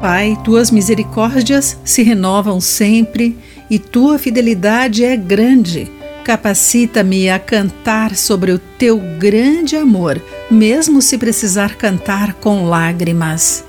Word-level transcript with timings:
Pai, 0.00 0.38
tuas 0.44 0.70
misericórdias 0.70 1.76
se 1.84 2.04
renovam 2.04 2.60
sempre 2.60 3.36
e 3.68 3.80
tua 3.80 4.16
fidelidade 4.16 5.04
é 5.04 5.16
grande. 5.16 5.90
Capacita-me 6.22 7.28
a 7.28 7.36
cantar 7.36 8.14
sobre 8.14 8.52
o 8.52 8.60
teu 8.60 8.98
grande 9.18 9.74
amor, 9.74 10.22
mesmo 10.48 11.02
se 11.02 11.18
precisar 11.18 11.74
cantar 11.74 12.34
com 12.34 12.66
lágrimas. 12.66 13.64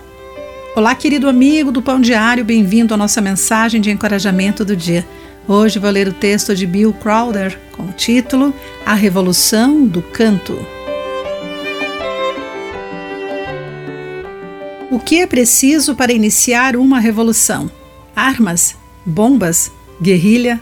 Olá, 0.76 0.94
querido 0.94 1.28
amigo 1.28 1.72
do 1.72 1.82
Pão 1.82 2.00
Diário, 2.00 2.46
bem-vindo 2.46 2.94
à 2.94 2.98
nossa 2.98 3.20
mensagem 3.22 3.82
de 3.82 3.90
encorajamento 3.90 4.64
do 4.64 4.76
dia. 4.76 5.04
Hoje 5.48 5.80
vou 5.80 5.90
ler 5.90 6.08
o 6.08 6.14
texto 6.14 6.54
de 6.54 6.68
Bill 6.68 6.94
Crowder 6.94 7.58
com 7.72 7.84
o 7.84 7.92
título 7.92 8.54
A 8.86 8.94
Revolução 8.94 9.84
do 9.84 10.04
Canto. 10.04 10.79
O 14.92 15.00
que 15.00 15.22
é 15.22 15.28
preciso 15.28 15.96
para 15.96 16.12
iniciar 16.12 16.76
uma 16.76 17.00
revolução? 17.00 17.70
Armas, 18.16 18.76
bombas, 19.06 19.72
guerrilha? 20.02 20.60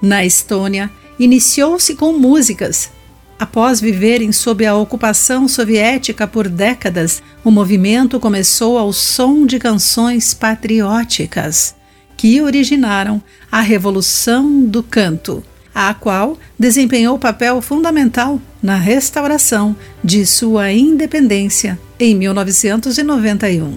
Na 0.00 0.24
Estônia, 0.24 0.90
iniciou-se 1.16 1.94
com 1.94 2.12
músicas. 2.18 2.90
Após 3.38 3.80
viverem 3.80 4.32
sob 4.32 4.66
a 4.66 4.74
ocupação 4.74 5.46
soviética 5.46 6.26
por 6.26 6.48
décadas, 6.48 7.22
o 7.44 7.50
movimento 7.50 8.18
começou 8.18 8.76
ao 8.78 8.92
som 8.92 9.46
de 9.46 9.60
canções 9.60 10.34
patrióticas, 10.34 11.74
que 12.16 12.42
originaram 12.42 13.22
a 13.50 13.60
Revolução 13.60 14.64
do 14.64 14.82
Canto 14.82 15.44
a 15.74 15.94
qual 15.94 16.38
desempenhou 16.58 17.18
papel 17.18 17.60
fundamental 17.62 18.40
na 18.62 18.76
restauração 18.76 19.74
de 20.02 20.24
sua 20.24 20.72
independência 20.72 21.78
em 21.98 22.14
1991. 22.14 23.74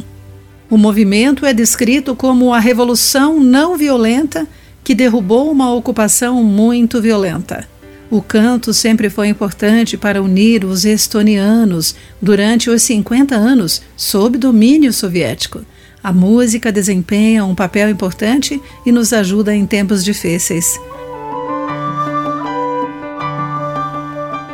O 0.69 0.77
movimento 0.77 1.45
é 1.45 1.53
descrito 1.53 2.15
como 2.15 2.53
a 2.53 2.59
revolução 2.59 3.39
não 3.39 3.77
violenta 3.77 4.47
que 4.83 4.93
derrubou 4.93 5.51
uma 5.51 5.73
ocupação 5.73 6.43
muito 6.43 7.01
violenta. 7.01 7.67
O 8.09 8.21
canto 8.21 8.71
sempre 8.73 9.09
foi 9.09 9.29
importante 9.29 9.97
para 9.97 10.21
unir 10.21 10.63
os 10.63 10.85
estonianos 10.85 11.95
durante 12.21 12.69
os 12.69 12.83
50 12.83 13.35
anos 13.35 13.81
sob 13.97 14.37
domínio 14.37 14.93
soviético. 14.93 15.65
A 16.03 16.13
música 16.13 16.71
desempenha 16.71 17.43
um 17.43 17.55
papel 17.55 17.89
importante 17.89 18.61
e 18.85 18.91
nos 18.91 19.11
ajuda 19.11 19.55
em 19.55 19.65
tempos 19.65 20.03
difíceis. 20.03 20.79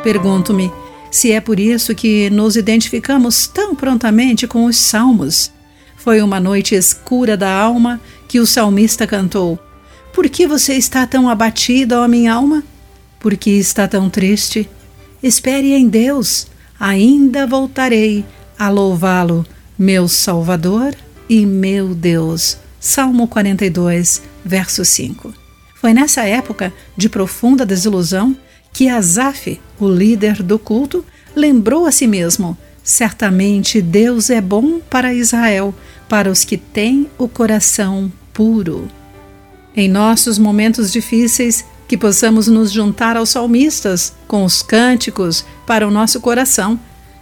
Pergunto-me 0.02 0.72
se 1.10 1.30
é 1.30 1.40
por 1.40 1.60
isso 1.60 1.94
que 1.94 2.30
nos 2.30 2.56
identificamos 2.56 3.46
tão 3.46 3.74
prontamente 3.74 4.46
com 4.46 4.64
os 4.64 4.76
salmos. 4.76 5.52
Foi 5.96 6.20
uma 6.22 6.40
noite 6.40 6.74
escura 6.74 7.36
da 7.36 7.52
alma 7.52 8.00
que 8.26 8.40
o 8.40 8.46
salmista 8.46 9.06
cantou. 9.06 9.58
Por 10.12 10.28
que 10.28 10.46
você 10.46 10.74
está 10.74 11.06
tão 11.06 11.28
abatido, 11.28 11.94
ó 11.96 12.08
minha 12.08 12.32
alma? 12.32 12.64
Por 13.20 13.36
que 13.36 13.50
está 13.50 13.86
tão 13.86 14.10
triste? 14.10 14.68
Espere 15.22 15.72
em 15.74 15.88
Deus, 15.88 16.48
ainda 16.80 17.46
voltarei 17.46 18.24
a 18.58 18.68
louvá-lo, 18.68 19.46
meu 19.78 20.08
Salvador 20.08 20.94
e 21.28 21.46
meu 21.46 21.94
Deus. 21.94 22.58
Salmo 22.80 23.28
42, 23.28 24.22
verso 24.44 24.84
5. 24.84 25.32
Foi 25.76 25.94
nessa 25.94 26.22
época 26.22 26.72
de 26.96 27.08
profunda 27.08 27.64
desilusão 27.64 28.36
que 28.72 28.88
Asaf, 28.88 29.60
o 29.78 29.88
líder 29.88 30.42
do 30.42 30.58
culto, 30.58 31.04
lembrou 31.34 31.86
a 31.86 31.92
si 31.92 32.06
mesmo: 32.06 32.56
certamente 32.82 33.80
Deus 33.80 34.30
é 34.30 34.40
bom 34.40 34.80
para 34.80 35.14
Israel, 35.14 35.74
para 36.08 36.30
os 36.30 36.44
que 36.44 36.56
têm 36.56 37.08
o 37.18 37.28
coração 37.28 38.10
puro. 38.32 38.88
Em 39.74 39.88
nossos 39.88 40.38
momentos 40.38 40.92
difíceis, 40.92 41.64
que 41.92 41.96
possamos 41.98 42.48
nos 42.48 42.72
juntar 42.72 43.18
aos 43.18 43.28
salmistas 43.28 44.14
com 44.26 44.44
os 44.44 44.62
cânticos 44.62 45.44
para 45.66 45.86
o 45.86 45.90
nosso 45.90 46.22
coração. 46.22 46.80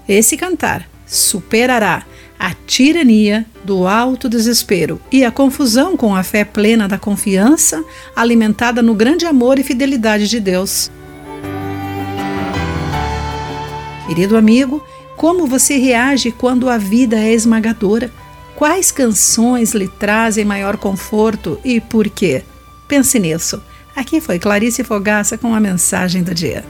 Esse 0.09 0.37
cantar 0.37 0.89
superará 1.05 2.05
a 2.39 2.55
tirania 2.55 3.45
do 3.65 3.87
alto 3.87 4.29
desespero 4.29 5.01
e 5.11 5.25
a 5.25 5.31
confusão 5.33 5.97
com 5.97 6.15
a 6.15 6.23
fé 6.23 6.45
plena 6.45 6.87
da 6.87 6.99
confiança 6.99 7.85
alimentada 8.15 8.81
no 8.81 8.95
grande 8.95 9.27
amor 9.27 9.59
e 9.59 9.65
fidelidade 9.65 10.29
de 10.29 10.39
Deus. 10.39 10.89
Querido 14.11 14.37
amigo, 14.37 14.85
como 15.17 15.47
você 15.47 15.77
reage 15.77 16.33
quando 16.33 16.69
a 16.69 16.77
vida 16.77 17.17
é 17.17 17.33
esmagadora? 17.33 18.11
Quais 18.57 18.91
canções 18.91 19.73
lhe 19.73 19.87
trazem 19.87 20.45
maior 20.45 20.77
conforto 20.77 21.61
e 21.65 21.81
por 21.81 22.09
quê? 22.11 22.43
Pense 22.89 23.21
nisso. 23.21 23.63
Aqui 23.95 24.21
foi 24.21 24.41
Clarice 24.41 24.83
Fogaça 24.83 25.39
com 25.39 25.55
a 25.55 25.61
mensagem 25.61 26.25
do 26.25 26.35
dia. 26.35 26.65